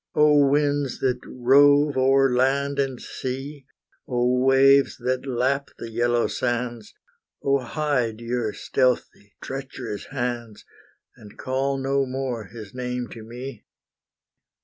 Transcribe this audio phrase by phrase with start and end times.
[0.15, 3.67] Oh winds that rove o'er land and sea!
[4.07, 6.95] Oh waves that lap the yellow sands!
[7.43, 10.65] Oh hide your stealthy, treacherous hands,
[11.15, 13.63] And call no more his name to me.'